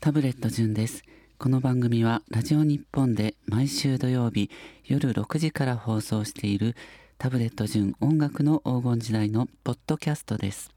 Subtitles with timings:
[0.00, 1.02] タブレット順です。
[1.38, 4.48] この番組はラジオ日本で毎週土曜日
[4.84, 6.76] 夜6時から放送している
[7.18, 10.70] タブレット順音楽の黄金時代のポッドキャストです。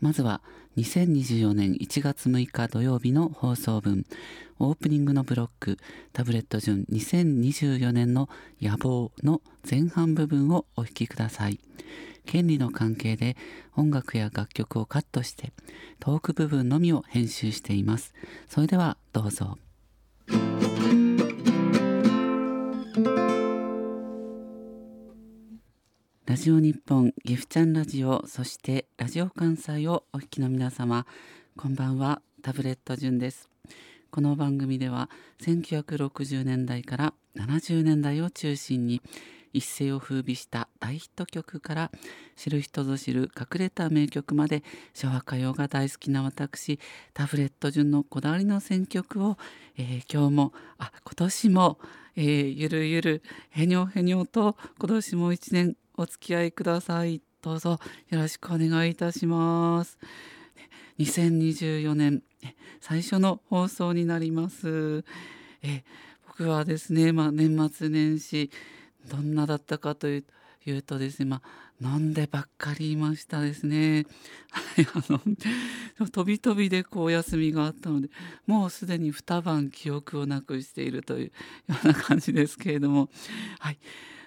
[0.00, 0.40] まずは
[0.78, 4.06] 2024年1月6日土曜日の放送分
[4.58, 5.76] オープニングのブロック
[6.14, 8.30] タブレット順2024年の
[8.62, 11.60] 野望の前半部分をお聴きください。
[12.26, 13.36] 権利の関係で
[13.76, 15.52] 音楽や楽曲をカットして
[15.98, 18.14] トーク部分のみを編集しています。
[18.48, 19.58] それではどうぞ。
[26.26, 31.04] ラジオ日本ギフちゃんラジオそしてラジオ関西をお聞きの皆様
[31.56, 32.22] こんばんは。
[32.42, 33.50] タブレット順です。
[34.10, 35.10] この番組では
[35.42, 39.02] 1960年代から70年代を中心に
[39.52, 41.90] 一世を風靡した大ヒット曲から
[42.36, 44.62] 知る人ぞ知る隠れた名曲まで
[44.94, 46.78] 昭和歌謡が大好きな私
[47.14, 49.36] タブレット順のこだわりの選曲を、
[49.76, 51.78] えー、今日もあ今年も、
[52.16, 57.20] えー、ゆるゆるへにょへにょと今年も一年お付き合いください。
[57.42, 57.78] どうぞ
[58.10, 59.98] よろしくお願いいたします。
[60.98, 62.22] 2024年
[62.80, 65.04] 最初の放送になります。
[65.62, 65.82] え
[66.26, 68.50] 僕はですね、まあ、年末年始
[69.08, 70.24] どんなだったかとい
[70.66, 71.42] うとですね、まあ、
[71.82, 74.06] 飲んでばっかりいましたですね。
[74.94, 75.04] あ
[76.00, 78.08] の飛び飛びでこう休みがあったので
[78.46, 81.32] もうすでに二晩記憶をなくしているというよ
[81.84, 83.08] うな感じですけれども、
[83.58, 83.78] はい、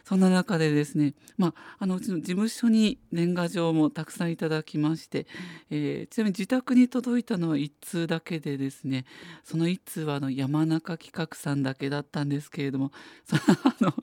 [0.04, 5.28] そんな中でですね、まあ、あのうちの事務所に年賀状もたくさんいただきまして、
[5.70, 9.06] えー、ちなみに自宅に届いたのは1通だけでですね
[9.44, 12.92] その1通はあの山中企画さんだけだったんですけれども
[13.26, 13.94] そのあの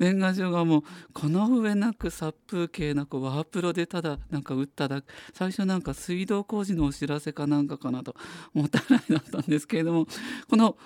[0.00, 0.82] 年賀状がもう
[1.12, 8.16] この上なく殺風景なこうワープロでただなんか打っただ最初なんか水道工事のお知らせかなんかかなと
[8.54, 10.06] 思ったらいだったんですけれども
[10.48, 10.76] この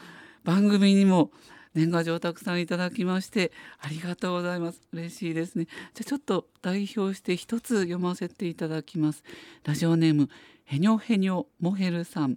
[0.44, 1.30] 番組にも
[1.78, 4.80] 年賀状たくさんいただきましてありがとうございます。
[4.92, 5.68] 嬉しいですね。
[5.94, 9.22] じゃちょっと代表して一つ読ませていただきます。
[9.62, 10.28] ラジオネーム
[10.64, 12.36] へにょへにょモヘルさん、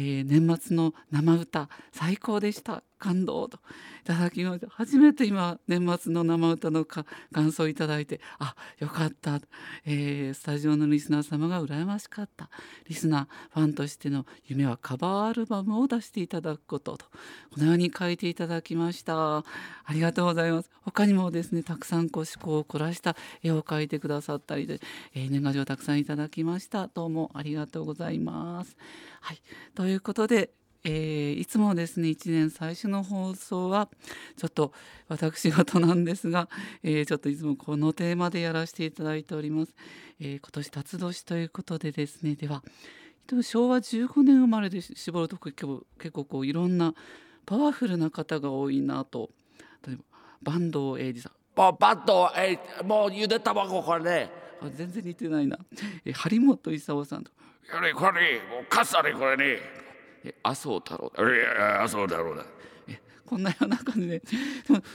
[0.00, 2.82] えー、年末の生歌最高でした。
[2.98, 3.58] 感動と。
[4.02, 4.68] いただきました。
[4.68, 7.04] 初めて今年末の生歌の感
[7.50, 9.40] 想をいただいてあよかった、
[9.86, 12.50] えー、スタジオのリスナー様が羨ましかった。
[12.88, 17.06] リスナーファンとしての夢はカバーアルバムを出していただくことと。
[17.52, 19.38] このように書いていただきました。
[19.38, 19.44] あ
[19.90, 20.70] りがとうございます。
[20.82, 24.80] 他にもですねたくさんこう思考を凝らした絵を描いてくださったりで、
[25.14, 26.88] えー、年賀状たくさんいただきました。
[26.88, 28.76] どうもありがとうございます。
[29.20, 29.42] はい
[29.74, 30.50] ということで
[30.82, 33.88] えー、いつもですね1年最初の放送は
[34.36, 34.72] ちょっと
[35.08, 36.48] 私事なんですが、
[36.82, 39.74] えー、ちょっといつもこのテーマでやらせていただいております。
[40.20, 42.62] えー、今年辰年ということでですねでは
[43.42, 46.94] 昭和15年生まれで絞ると結構結構こういろんな
[47.44, 49.30] パワフルな方が多いなと
[49.86, 49.96] 例え
[50.42, 51.32] ば坂東英二さん。
[51.56, 55.58] バッえもうゆで卵これねあ全然似てないな、
[56.04, 57.30] え張本勲さんと
[57.70, 59.80] 「これこれもうかすれこれね
[60.42, 61.22] 麻生太郎だ。
[61.22, 62.44] いや麻生太郎だ。
[63.24, 64.22] こんなような感じで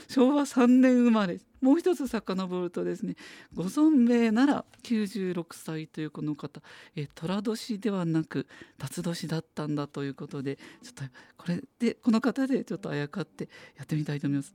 [0.08, 1.40] 昭和3年生まれ。
[1.62, 3.16] もう一つ遡るとですね
[3.54, 6.60] ご存命なら96歳というこの方。
[6.94, 8.46] え寅年ではなく
[8.78, 11.04] 辰年だったんだということでちょっと
[11.38, 14.54] これでこの方でちょっとあやかってやってみたいと思います。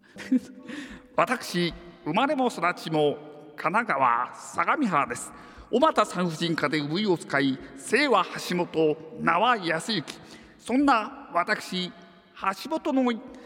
[1.17, 1.73] 私
[2.05, 3.17] 生まれも育ちも
[3.61, 5.31] 神奈川相模原です
[5.69, 10.13] 小俣産婦人科で産湯を使い姓は橋本名は康之
[10.57, 13.03] そんな私橋本の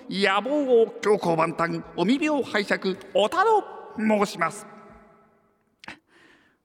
[0.09, 3.61] 野望を強行万端お耳を拝借おたろ
[3.97, 4.65] 申します。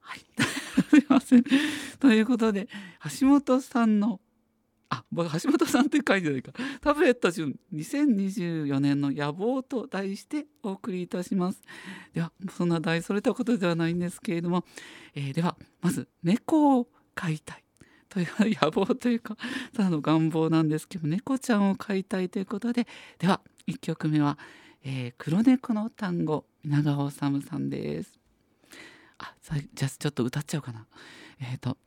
[0.01, 0.21] はい、
[0.89, 1.45] すいません。
[1.99, 2.69] ということで
[3.21, 4.21] 橋本さんの
[4.91, 6.53] あ橋本さんという書いてないか。
[6.81, 11.63] タブレット順2024年の野望と題してお送りいたします。
[12.13, 14.65] ではそんな題それたことではないんですけれども、
[15.15, 17.65] えー、ではまず猫を飼いたい。
[18.09, 18.27] という
[18.61, 19.37] 野望というか
[19.73, 22.89] ただの願望なんですけど猫ちゃんを飼いたいということで。
[23.19, 24.37] では1曲目は、
[24.83, 28.19] えー、黒猫の単語稲川治さんです。
[29.19, 30.87] あじゃあちょっと歌っちゃおうかな。
[31.39, 31.79] えっ、ー、と。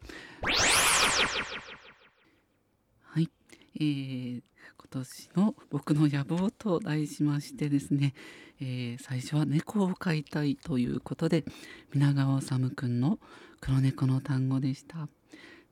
[3.83, 4.41] えー、
[4.77, 8.13] 今年の僕の野望と題しましてですね、
[8.61, 11.43] えー、最初は猫を飼いたいということで
[11.93, 13.19] 皆川治くんの
[13.59, 15.09] 黒猫の単語でした。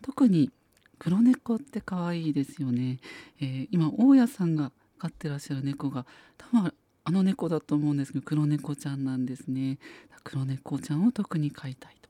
[0.01, 0.51] 特に
[0.99, 2.99] 黒猫って可愛いですよね、
[3.39, 6.05] えー、今大家さんが飼ってらっしゃる猫が
[6.37, 6.73] 多分
[7.03, 9.79] あの猫だと思うんですけど黒猫ちゃんなんですね。
[10.23, 12.09] 黒猫ちゃんを特に飼いたいと、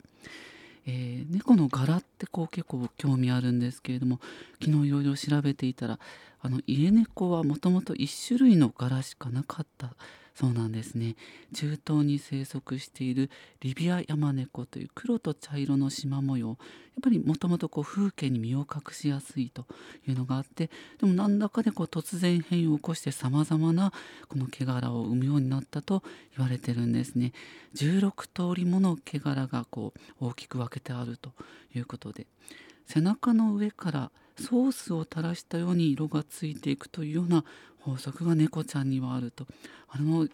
[0.85, 4.19] えー、猫の柄ってこう結構興味あるんですけれども
[4.63, 5.99] 昨日いろいろ調べていたら
[6.41, 9.95] あの家猫はもともと1種類の柄しかなかった。
[10.33, 11.15] そうなんですね。
[11.53, 13.29] 中東に生息している
[13.59, 16.57] リビアヤマネコという黒と茶色の縞模様やっ
[17.03, 19.65] ぱりもともと風景に身を隠しやすいと
[20.07, 20.69] いうのがあって
[20.99, 23.91] でも何らかでこう突然変異を起こしてさまざまな
[24.27, 26.03] この毛柄を生むようになったと
[26.37, 27.33] 言われてるんですね。
[27.75, 31.31] 16通りもの毛柄がこう大きく分けてあると
[31.75, 32.27] いうことで
[32.85, 37.43] 背中の上からソースを垂らしたように色がついていくというような
[37.79, 39.47] 法則が猫ちゃんにはあると。
[39.89, 40.29] あの、ね、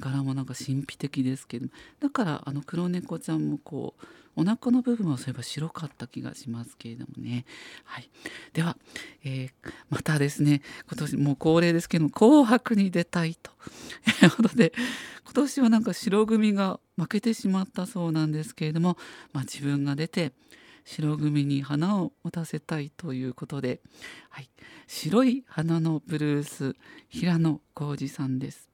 [0.00, 1.66] 柄もなんか神秘的ですけど
[2.00, 4.06] だからあの黒猫ちゃんもこう
[4.36, 7.44] お腹の部分はそういえば白かった気がしますけれどもね。
[7.84, 8.08] はい、
[8.54, 8.78] では、
[9.24, 13.50] えー、またですね今年もう恒例ですけども「紅白」に出たいと。
[14.24, 14.72] いうことで
[15.24, 18.96] 今年はなんか白組が負けてしまったそうなんですけれども、
[19.32, 20.32] まあ、自分が出て
[20.84, 23.80] 白組に花を持たせたいということで、
[24.30, 24.50] はい、
[24.86, 26.74] 白い花のブルース
[27.08, 28.68] 平野浩二さんです。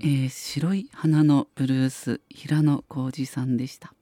[0.00, 3.94] えー、白い花のブルース平野浩二さんでした。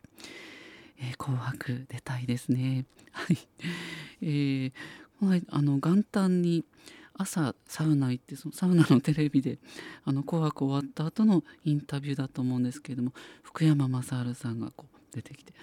[0.98, 2.84] えー、紅白出たいですね。
[3.12, 3.38] はい、
[4.22, 4.72] えー、
[5.50, 6.64] あの元旦に
[7.18, 9.58] 朝サウナ行ってそのサウナのテレビで
[10.04, 15.54] 「あの紅白」終わった後のインタビューだと思うんですけれども福山雅治さんがこう出てきて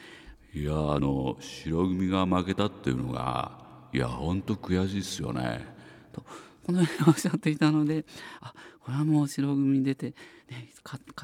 [0.56, 3.52] いやあの白組が負けたっていうのが
[3.92, 5.66] いや本当悔しいですよね。
[6.12, 6.24] と
[6.64, 8.06] このようにおっしゃっていたので
[8.40, 10.14] あこれはもう白組に出て、
[10.50, 10.70] ね、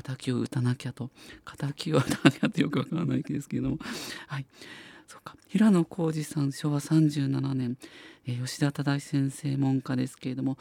[0.04, 1.12] 敵を打たなきゃと
[1.46, 3.78] 敵を打たなきゃってよくわからないですけども
[4.28, 4.46] はい
[5.08, 7.78] そうか平野浩二さん昭和37年、
[8.26, 10.58] え、吉田忠先生門下ですけれども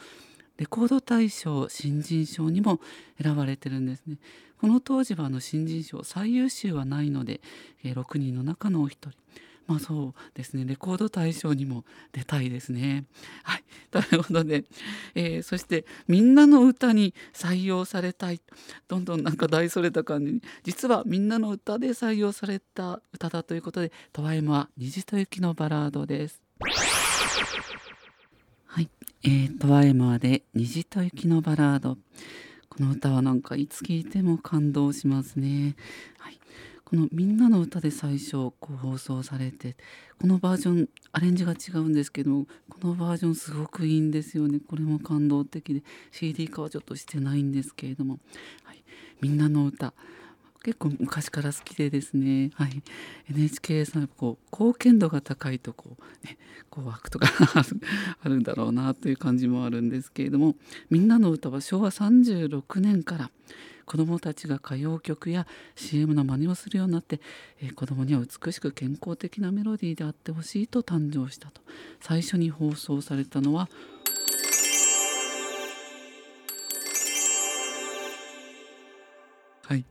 [0.57, 2.79] レコード大賞新人賞にも
[3.21, 4.17] 選ばれてるんですね。
[4.59, 7.41] この当時はあの新人賞最優秀はないので、
[7.83, 9.17] えー、6人の中のお一人。
[9.69, 10.65] まあそうですね。
[10.65, 13.05] レコード大賞にも出たいですね。
[13.43, 13.63] はい。
[13.91, 14.65] ということで、
[15.13, 18.41] えー、そして「みんなの歌に採用されたい」
[18.89, 20.41] どんどんなんか大それた感じに。
[20.63, 26.41] 実は「みんなの歌」で採用された歌だということで「トワイムは虹と雪のバラード」です。
[28.65, 28.89] はい、
[29.21, 31.99] えー、トワイムはで虹と雪のバラード。
[32.69, 35.75] この歌はなんかいつ聴いても感動しますね。
[36.17, 36.39] はい。
[36.85, 39.75] この「みんなの歌で最初こう放送されて
[40.19, 44.59] このバージョンアレンジが違うんですけどこのバージョンすごくいいんですよね。
[44.59, 45.83] これも感動的で。
[46.11, 48.19] CD 化はちょっとしてないんですけれども
[48.63, 48.83] 「はい、
[49.21, 49.93] みんなの歌。
[50.63, 52.81] 結構昔から好きでですね、はい、
[53.31, 56.37] NHK さんこう貢献度が高いとこう、ね、
[56.69, 57.27] 紅白とか
[58.21, 60.55] あるんだろうなという感じもあるんですけれども
[60.89, 63.31] 「みんなの歌は昭和36年から
[63.89, 67.19] 子どもたちが歌謡曲や CM の真似をするようになって、
[67.59, 71.61] えー、子どもには美しく健康的なメロディーであってほしいと誕生したと。
[71.99, 73.67] 最初に放送されたのは
[79.69, 79.85] はい、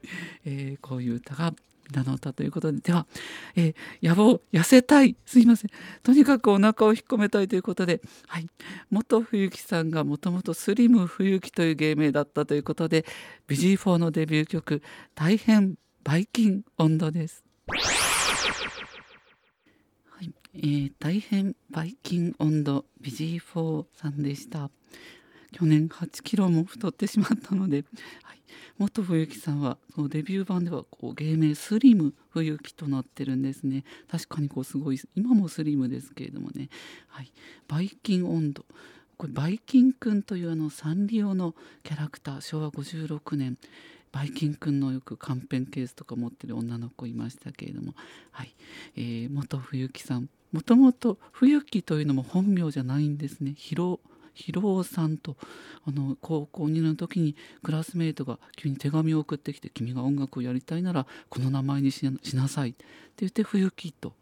[0.44, 1.54] えー、こういう歌が
[1.88, 2.80] 皆の歌ということで。
[2.80, 3.06] では、
[3.54, 5.14] えー、野望痩せたい。
[5.24, 5.70] すいません。
[6.02, 8.48] とにかくお腹を引っ込めたいということで、はい、
[8.90, 13.04] 元冬木さんがもともとスリム冬木という芸名だったということで。
[13.46, 14.82] BG4 のデビュー曲
[15.14, 17.44] 「大変バイキン温度」です。
[17.68, 17.76] は
[20.24, 20.34] い。
[20.54, 24.72] えー、大変バイキン温度 BG4 さんでした。
[25.52, 27.84] 去年8キロも太ってしまったので、
[28.22, 28.38] はい、
[28.78, 33.84] 元冬木さんはそのデビュー版ではこう芸名スリム冬木となってるんですね。
[34.10, 36.68] 確かにこうすごい今もスリムですけれどもね、
[37.08, 37.32] はい、
[37.66, 38.64] バイキン温度。
[39.16, 43.58] これバイキンくんというあのサンリオのキャラクター昭和56年。
[44.10, 47.94] バイキンくんのよくカンペンケースとか持ってる女の子いましたけれども、
[48.30, 48.54] はい。
[48.96, 50.30] えー、元冬木さん。
[50.50, 53.52] もともと冬木というのも本名じゃないんですね。
[53.56, 54.00] 広
[54.42, 55.36] 広尾さんと
[55.84, 62.04] あの高校2年の時にクラスメートが急に手紙を送ってきて「君が音楽をやりたいならこの名前にし
[62.34, 62.84] なさい」って
[63.18, 64.14] 言って冬木と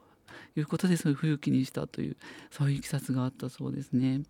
[0.57, 2.17] いうことでそういう冬木にしたという
[2.51, 4.23] そういういきさつがあったそうですね。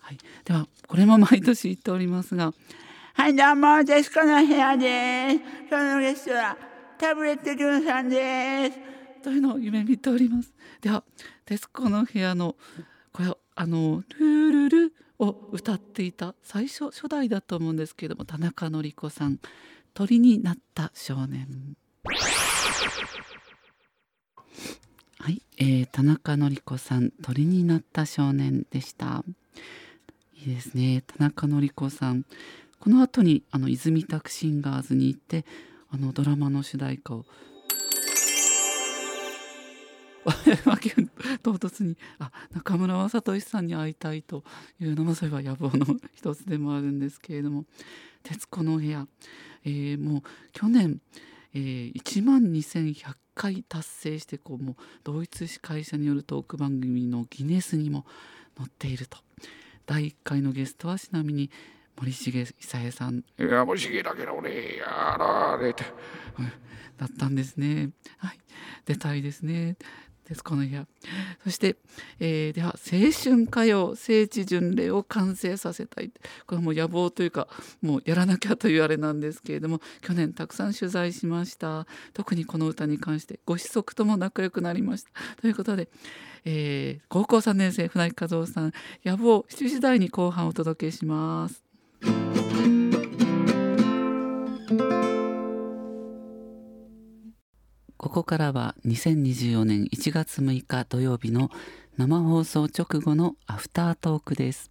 [0.00, 2.52] はい、ではこれも毎年言っておりますが
[3.14, 3.36] 「はい。
[3.36, 5.36] どうもテスコの部屋です」
[5.70, 6.56] 「今日のゲストは
[6.98, 8.78] タブレットジュンさんです」
[9.22, 10.52] というのを夢見ております。
[10.80, 11.04] では
[11.46, 12.56] 「テスコの部屋の」
[13.12, 19.38] これあの「ルールル」を歌っていた最初初代だと思うんですけれども田中典子さん
[19.94, 21.76] 「鳥になった少年」
[25.18, 29.24] はい、えー、田中典子さん「鳥になった少年」でした。
[30.34, 31.02] いいですね。
[31.06, 32.24] 田中典子さん
[32.78, 35.44] この後にあの泉拓シンガーズに行って
[35.90, 37.26] あのドラマの主題歌を
[41.42, 44.44] 唐突にあ中村雅俊さんに会いたいと
[44.80, 47.64] いうのもそういえば野望の一つでもあるんですけれども
[48.22, 49.06] 「徹子の部屋」
[49.64, 50.22] えー、もう
[50.52, 51.00] 去年、
[51.54, 58.06] えー、1万2100回達成してこうもう同一司会者によるトーク番組のギネスにも
[58.56, 59.18] 載っていると。
[59.86, 61.50] 第1回のゲストはちなみに
[61.96, 63.24] 森重久恵さん。
[63.38, 65.84] いや森重だけど俺やられて、
[66.96, 67.90] だったんですね。
[68.18, 68.38] はい。
[68.86, 69.76] 出たいですね
[70.30, 70.86] ですこの部屋。
[71.42, 71.76] そして、
[72.20, 76.12] えー、では青春歌謡聖地巡礼を完成させたい。
[76.46, 77.48] これはもう野望というか
[77.82, 81.86] もうやらなきゃというあれなんですけれども去年たくさん取材しました。
[82.14, 85.10] 特にこの歌に関してご子息とも仲良くなりました。
[85.40, 85.88] ということで、
[86.44, 88.72] えー、高校3年生船木和夫さん
[89.04, 91.69] 野望7時台に後半お届けします。
[98.00, 101.50] ここからは2024年1月6日土曜日の
[101.98, 104.70] 生放送直後のアフタートークです。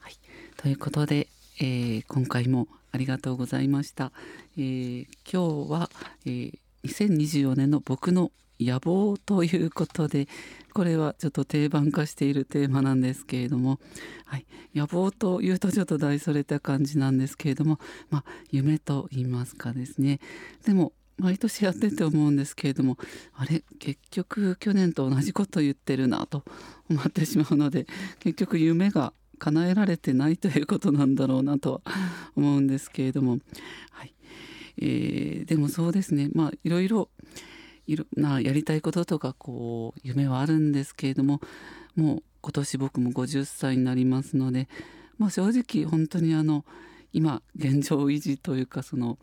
[0.00, 0.18] はい、
[0.56, 1.28] ということで、
[1.60, 4.10] えー、今回もありがとうございました。
[4.58, 5.90] えー、今日は、
[6.26, 10.26] えー、2024年の僕の野望ということで
[10.72, 13.78] これはちょっと定番化しているテーマなんですけれども、
[14.24, 17.78] はい、野望というとちょっと大それた感じなんですけれども、
[18.10, 20.18] まあ、夢と言いますかですね
[20.64, 22.96] でも毎年やってて思うんですけれども
[23.34, 26.44] あれ結局去年と同じこと言ってるなと
[26.90, 27.86] 思ってしまうので
[28.20, 31.80] 結局夢が叶えられてないということなんだろうなとは
[32.36, 33.38] 思うんですけれども、
[33.90, 34.14] はい。
[34.80, 36.30] えー、でもそうですね。
[36.32, 37.08] まあいろいろ
[37.88, 41.40] いろなやりたいこととかこう夢はあるんですけれども
[41.96, 44.68] もう今年僕も50歳になりますので、
[45.18, 46.64] まあ、正直本当にあの
[47.12, 49.18] 今現状維持というかその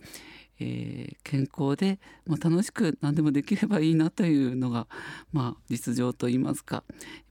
[0.60, 4.88] えー、健康で、まあ、楽しく何でもできればいいなというのが、
[5.32, 6.84] まあ、実情といいますか、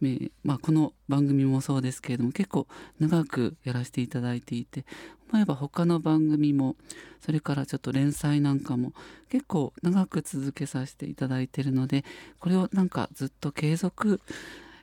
[0.02, 2.66] えー、まあ、この番組もそうですけれども結構
[2.98, 4.84] 長くやらせていただいていて
[5.30, 6.76] 思えば他の番組も
[7.20, 8.92] それからちょっと連載なんかも
[9.28, 12.04] 結構長く続けさせていただいているので
[12.38, 14.20] これをなんかずっと継続、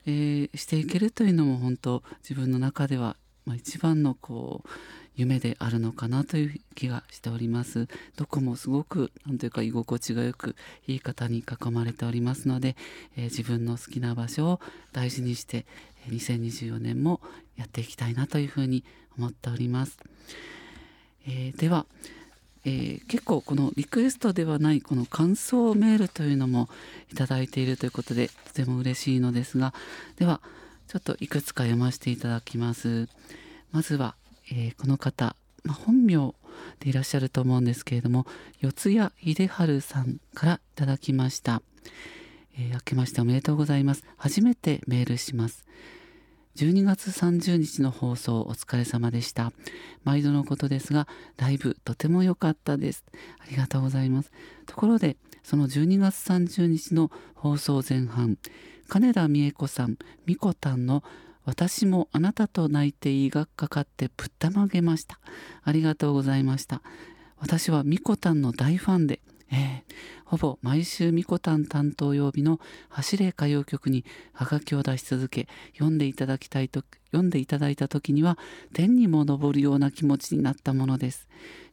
[0.06, 4.70] えー、していけるというのも本当自分の中では、まあ、一番のこう
[5.16, 7.88] 夢であるのかなという気がしております。
[8.18, 10.56] どこもすごく何というか居心地がよく
[10.88, 12.76] いい方に囲まれておりますので、
[13.18, 14.60] えー、自分の好きな場所を
[14.92, 15.66] 大事にして
[16.10, 17.22] 2024年も
[17.58, 18.84] やっていきたいなというふうに
[19.18, 19.98] 思っております、
[21.28, 21.86] えー、では、
[22.66, 26.70] えー、結構このリクエストではないこの感想メールというのも
[27.12, 29.74] いただいているということでとても嬉しいのですが
[30.18, 30.42] では
[30.88, 33.10] ちょっといくつか読ませていただきます。
[33.72, 34.16] まずは
[34.52, 36.34] えー、この方、まあ、本名
[36.80, 38.26] でいらっしゃると思うんですけれども
[38.60, 41.62] 四谷秀治さんからいただきました、
[42.58, 44.04] えー、明けましておめでとうございます。
[44.18, 45.66] 初めてメールします。
[46.56, 49.52] 12月30日の放送お疲れ様でした。
[50.06, 53.04] 毎度のことですがライブとても良かったです。
[53.40, 54.32] ありがとうございます。
[54.66, 58.38] ところでその12月30日の放送前半
[58.88, 61.04] 金田美恵子さんみこたんの
[61.46, 65.20] 私もあなたと泣いていいがかかってぶったまげました。
[65.64, 66.82] ありがとうございました。
[67.38, 69.22] 私はみこたんの大ファンで、
[69.52, 69.94] えー、
[70.26, 72.60] ほぼ毎週みこたん担当曜日の
[72.90, 78.38] 走れ歌謡曲にハガキを出し続け、読んでいただきたいと、読んでいただいた時には
[78.74, 81.28] 天にも昇るような気持ちになったものです。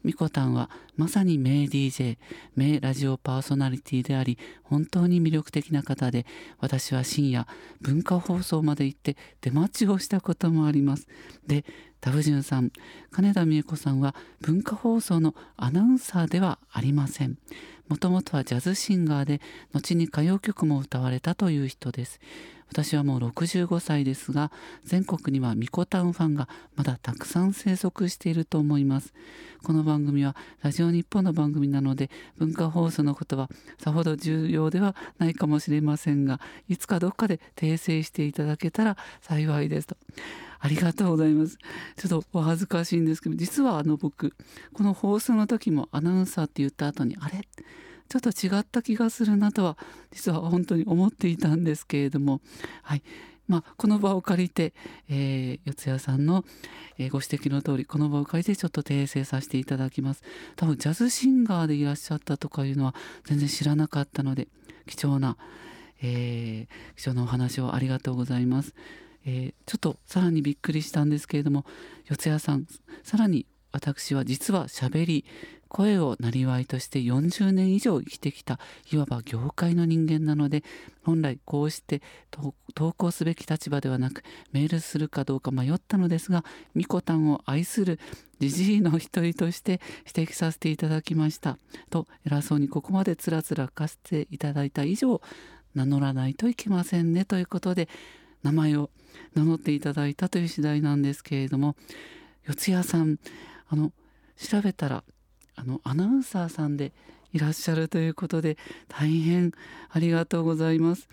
[0.05, 2.19] みこたんはまさに名 DJ、
[2.57, 6.27] 名ラジオパーソナリティであり、本当に魅力的な方で、
[6.59, 7.47] 私は深夜、
[7.81, 11.07] 文化放送まで行って出待ちをしたこともあります。
[11.47, 11.65] で、
[12.01, 12.73] タブジュンさん、
[13.13, 17.39] 金田美恵子さんは文化放送のアナウンサーではありません。
[17.89, 19.41] もともとはジャズシンガーで、
[19.73, 22.21] 後に歌謡曲も歌われたという人です。
[22.73, 24.51] 私はもう65歳ですが
[24.83, 29.13] 全国にはミコタウンファンがまだたくさん生息していると思います。
[29.63, 39.99] この番組はラジオ日本の番組なので文化放送のことはさほど重要ではないかもしれませんがいつかどっかで訂正していただけたら幸いですと。
[40.59, 41.59] ありがとうございます。
[41.97, 44.33] ちょっとお恥ずかしいんですけど、実はあの僕、
[44.73, 47.47] この放送の時もアナウンサーって言った後に、あれ？
[48.09, 49.77] ちょっと違った気がするなとは
[50.13, 52.41] 実は本当に思っていたんですけれども、
[52.83, 53.03] はい。
[53.49, 54.73] まあ、この場を借りて、
[55.11, 56.45] えー、四谷さんの、
[56.97, 60.23] えー、ご指摘の通りこの場を借りてちょっと訂正させていただきます。
[60.57, 62.95] 多分ジャズシンガーでいらっしゃったとかいうのは
[63.25, 64.49] 全然知らなかったので
[64.87, 65.37] 貴重な、
[66.03, 68.75] えー、貴重なお話をありがとうございます、
[69.27, 71.65] えー、ちょっとさらにびっくりしたんですけれども
[72.05, 72.67] 四谷さん
[73.03, 75.25] さらに私は実はしゃべり
[75.73, 78.61] 声をなりわいとして40年以上生きてきた
[78.93, 80.65] いわば業界の人間なので
[81.03, 82.03] 本来こうして
[82.75, 87.99] 投稿すべき立場ではなくメールするかどうか迷ったのですがみこたんを愛する
[88.39, 89.81] じじいの一人として
[90.15, 91.57] 指摘させていただきました。
[91.89, 95.23] と偉そうにここまでつらつらかせていただいた以上
[95.75, 97.89] 名乗らないといけませんねということで
[98.43, 98.91] 名前を
[99.35, 101.77] 名乗っていただいたという次第なんですけれども
[102.47, 103.19] 四谷さん
[103.69, 103.93] あの
[104.37, 105.05] 調べたら
[105.63, 106.93] あのアナウンサーさんで
[107.33, 109.53] いらっしゃるということで大変
[109.91, 111.09] ありがとうございます。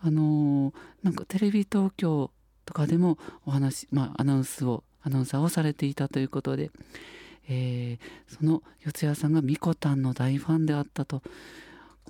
[0.00, 0.72] あの
[1.02, 2.30] なんかテレビ東京
[2.64, 6.70] とかでもお話、まあ、アナウンスをアナウンサーをされていたということで、
[7.48, 11.22] えー、その四谷さんがみこたんの大ファンであったと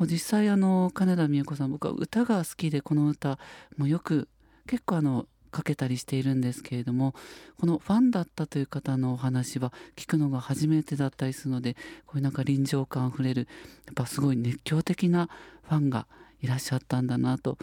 [0.01, 3.39] 実際あの金田美恵子さん僕は歌が好きでこの歌
[3.79, 4.29] もよく
[4.67, 7.15] 結構あのかけたりしているんですけれども
[7.61, 11.75] このファンだったという方のお話は聞くのが初めてだったりするので
[12.07, 13.47] こういうなんか臨場感あふれる
[13.87, 15.29] やっぱすごい熱狂的な
[15.69, 16.07] ファンが
[16.41, 17.59] いらっしゃったんだなと、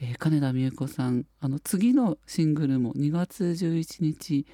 [0.00, 4.46] えー、金田美恵子さんあの次のシングルも2月11日、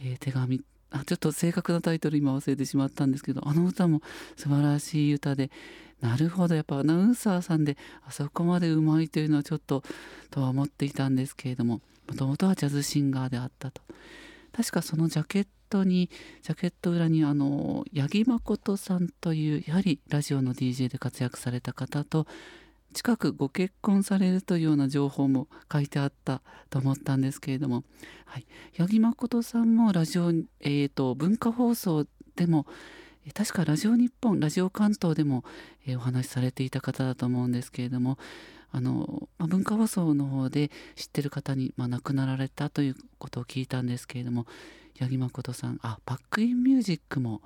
[0.00, 4.02] えー、手紙あちょっと正確なタイトル今忘れてしまったんですけどあの歌も
[4.36, 5.50] 素晴らしい歌で
[6.00, 7.76] なるほどやっぱアナウンサーさんで
[8.06, 9.82] あそこまでうまいというのはちょっと
[10.30, 13.82] とは思っていたんですけれどももともとはジャズシンガーであったと。
[14.52, 16.10] 確かそのジャケットに
[16.42, 22.26] ジャケット裏にあの八木誠さんというやはりラジオの DJ で活躍された方と
[22.92, 27.84] 近くご結婚されるというような情報も書いてあったと思ったんですけれども、
[28.26, 30.28] はい、八木誠さんもラジオ、
[30.60, 32.06] えーと文化放送
[32.36, 32.66] でも
[33.34, 35.44] 確かラジオ日本ラジオ関東でも、
[35.86, 38.18] えー、お話しされていた方だと思うんですけれども。
[38.72, 44.46] あの、まあ、文化放送の方で知ってる方に、まあ、亡くなられたということを聞いたんですけれども
[44.98, 47.40] 八木誠さんあバックインミュージックも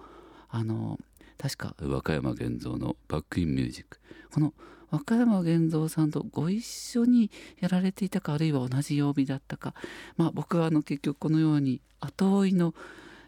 [0.49, 0.99] あの
[1.39, 4.01] 確か和歌山源三のバックインミュージック。
[4.33, 4.55] この
[4.91, 7.31] 和歌山源三さんとご一緒に
[7.61, 9.75] やられていたかあるいは同じ曜日だったか
[10.17, 12.75] まあ僕はあの結局このように後追いの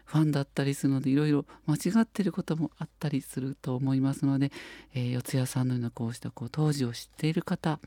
[0.09, 4.51] ファンだったりするのでいろいろ間違ってることもあったりすると思いますので、
[4.95, 7.79] えー、四谷さんのようなこうしたこう当時を知っている方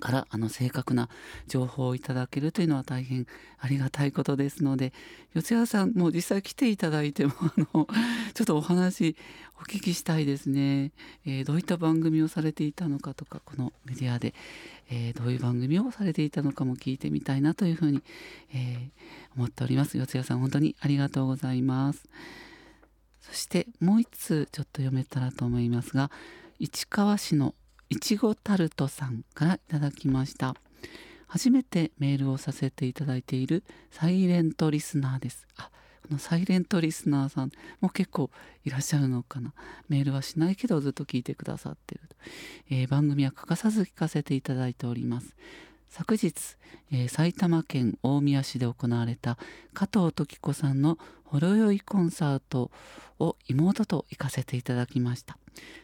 [0.00, 1.08] からあの正確な
[1.46, 3.26] 情報をいただけるというのは大変
[3.58, 4.92] ありがたいことですので
[5.34, 7.88] 四谷さんも実際来ていただいても あの
[8.34, 9.16] ちょっとお話
[9.58, 10.92] お聞きしたいですね、
[11.24, 14.34] えー、どういった番組をされていたのかとかこのメディアで、
[14.90, 18.02] えー、どういう番組をされていたのかも聞いてみたいなというふうに、
[18.52, 19.96] えー、思っております。
[19.96, 22.08] 四谷さん本当にありがとうございます。
[23.20, 26.10] そしてもう一通ちょっと読めたらと思いますが
[26.58, 27.54] 市川市の
[27.94, 30.56] いちごタルトさんからいただきました。
[31.28, 35.46] 初めてメールをさせていただいているサイレントリスナーです。
[35.56, 35.70] あ
[36.02, 38.30] このサイレントリスナーさんも結構
[38.64, 39.54] いらっしゃるのかな。
[39.88, 42.00] メールはしないけどずっと聞いてくださってる、
[42.68, 45.36] えー、番組は欠かさず聞かせていただいております。
[45.88, 46.34] 昨日、
[46.90, 49.38] えー、埼玉県大宮市で行われた
[49.72, 52.72] 加藤時子さんのほろ酔いコンサート
[53.20, 55.38] を妹と行かせていただきました。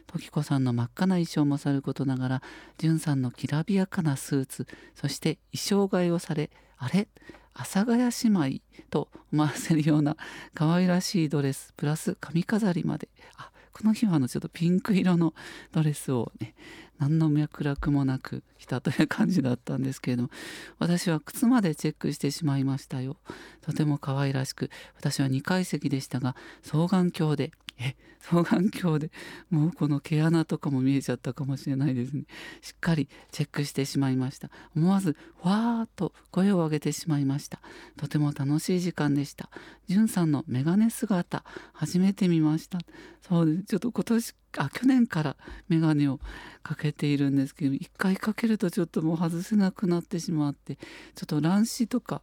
[0.07, 7.07] 時子さんの真っ赤な衣装もさることながらんさんのきらびやかなスーツそして衣装替えをされあれ？
[7.53, 10.15] 阿佐ヶ谷姉妹と思わせるような
[10.53, 13.09] 可愛らしいドレスプラス髪飾りまで。
[13.35, 15.33] あこの日はあのちょっとピンク色の
[15.71, 16.53] ドレスをね
[16.99, 20.29] 何の脈絡もなく来たという感じだったんですけれども
[20.77, 23.17] 私は靴までチェックしてしまいましたよ。
[23.61, 29.11] とても可愛らしく私は2階席でしたが双眼鏡でえ 双眼鏡で
[29.49, 32.25] もうこの毛穴とかも見えちゃったかもしれないですね。
[32.61, 34.49] しっかりチェックしてしまいました。
[34.75, 37.59] 思わずわーっと声を上げてしまいました。
[37.97, 39.49] とても楽しい時間でした。
[39.87, 42.79] じゅんさんのメガネ姿初めて見ました。
[43.21, 43.63] そうです。
[43.63, 45.37] ちょっと今年あ去年から
[45.69, 46.19] メガネを
[46.61, 52.21] かけているんですけど一回かけるとちょっともう外せなくなってしまってちょっと乱視とか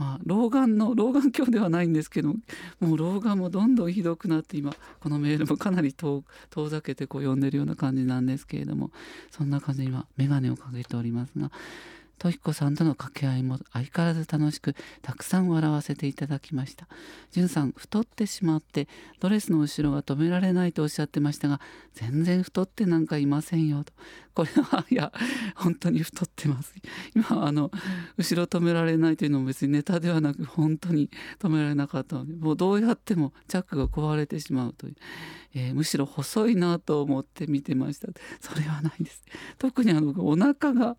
[0.00, 2.30] まあ、老眼の老眼鏡ではないんですけど
[2.80, 6.24] もう老眼もどんどんひどくなって今このメールもかなり遠
[6.70, 8.90] ざけてこう読んでるような感じなんですけれども
[9.30, 11.50] そんな感じで今眼鏡をかけておりますが
[12.20, 16.86] とひこさんとの掛け合いも相変わらず楽しくたくさん笑わせていただきました。
[17.30, 18.88] じゅんさん太ってしまって
[19.20, 21.62] ドレスの後ろが止められないとおっしゃってましたが
[21.94, 23.94] 全然太ってなんかいませんよと。
[24.34, 25.12] これはいや
[25.56, 26.74] 本当に太ってます。
[27.16, 27.70] 今あの
[28.18, 34.94] 後ろ止められないというのも別にネタではなく本当に止められなかったのでもうどうやってもチャックが壊れてしまうという、
[35.54, 38.08] えー、むしろ細いなと思って見てました。
[38.40, 39.24] それはないです。
[39.58, 40.98] 特にあのお腹が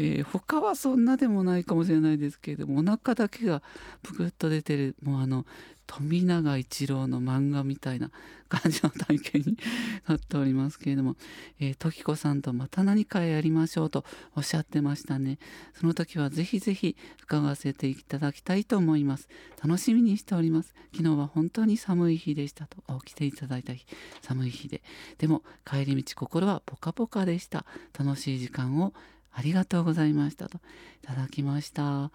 [0.00, 3.62] えー、他はそんなでもないかもしれないですけれどもお腹だけが
[4.02, 5.44] ぷくっと出てるもうあの
[5.90, 8.12] 富永一郎の漫画みたいな
[8.48, 9.58] 感じの体験に
[10.06, 11.16] なっておりますけれども、
[11.58, 14.04] えー、時子さんとまた何かやりましょうと
[14.36, 15.40] おっしゃってましたね。
[15.74, 19.28] その時はぜひぜひ伺わせていただきたいと思います。
[19.60, 20.74] 楽しみにしております。
[20.92, 23.84] 昨日は本当に寒い日でしたと来ていただいた日。
[24.22, 24.82] 寒い日で。
[25.18, 27.66] でも帰り道心はポカポカでした。
[27.98, 28.94] 楽しい時間を
[29.32, 30.58] ありがとうございましたと
[31.02, 32.10] いただきました、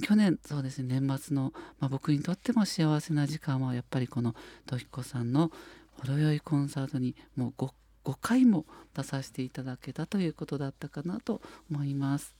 [0.00, 4.34] 去年そうですね年末の、まあ、僕にとっても幸せな時間はやっぱりこの
[4.66, 5.50] とひこさんの
[5.92, 7.70] ほろよいコンサートにもう 5,
[8.04, 8.64] 5回も
[8.96, 12.34] 出させていただけたということだったかなと思います。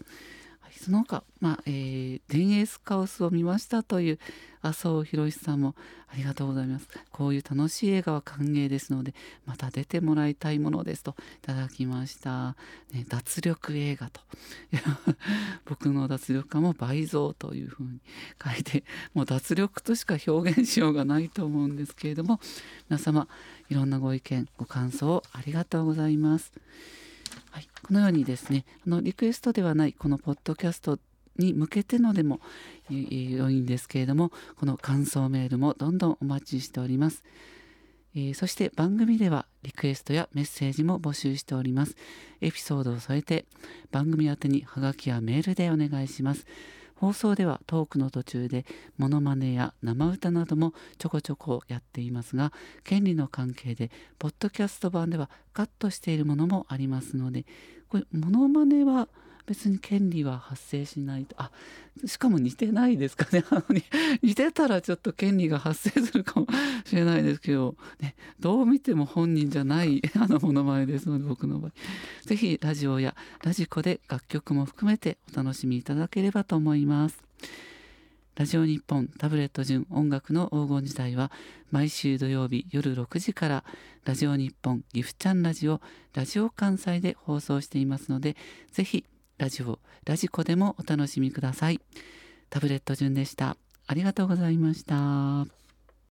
[0.72, 4.18] はい、その他、まあえー、デンエースカオスを見ましたという
[4.62, 5.74] 麻生博さんも
[6.08, 6.88] ありがとうございます。
[7.10, 9.12] こういう楽しい映画は歓迎ですので、
[9.44, 12.56] また出てもらいたいものですといただきました。
[12.92, 14.20] ね、 脱力映画と。
[15.66, 18.00] 僕の脱力感も倍増というふうに
[18.42, 22.40] 書いて、もう脱力としか表現しようがないと思うんですけれども、
[22.88, 23.28] 皆様、
[23.68, 26.52] いろんなご意見、ご感想ありがとうございます。
[27.52, 30.98] はい、このようにですねあのリクエストではないこのポッドキャスト
[31.36, 32.40] に向けてのでも
[32.88, 37.22] 良いんですけれどもこの感想メールもどんどんお待ちしております、
[38.14, 41.96] えー、そして番組ではリクエストやメッセージも募集しております。
[42.40, 43.44] エピソードを添えて
[43.90, 46.46] 番組宛てにハガキやメールでお願いします。
[47.02, 48.64] 放送ではトークの途中で
[48.96, 52.52] モノマネや生歌などもちょこちょこやっていますが
[52.84, 57.44] 権利の関係でポッドキャスト版ではカットしているものもありますので
[57.88, 59.08] これモノマネは
[59.46, 61.34] 別に権利は発生しないと。
[61.38, 61.50] あ
[62.06, 63.44] しかも似てないですかね。
[63.50, 63.64] あの
[64.22, 66.46] 似てたらちょっと権利が発生するかも
[66.84, 71.72] しれないですけど、ね、どう見ても本人じゃない あのものまねですので僕の場合。
[72.22, 77.22] 是非ラジオやラジコで楽曲も含めてお楽しみいただければと思います。
[78.34, 81.30] ラジオ日本タブレット順音楽の黄金時代は
[81.70, 83.64] 毎週土曜日夜6時から
[84.06, 85.82] ラジオ日本ギフチャンラジオ
[86.14, 88.36] ラジオ関西で放送していますので
[88.72, 89.04] ぜひ
[89.42, 91.80] ラジオ、ラジコでもお楽しみください。
[92.48, 93.56] タブレット順でした。
[93.88, 95.61] ありがとうございました。